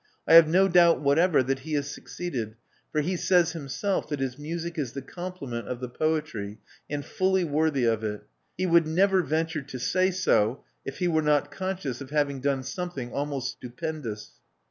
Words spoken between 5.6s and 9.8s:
of the poetry, and fully worthy of it. He would never venture so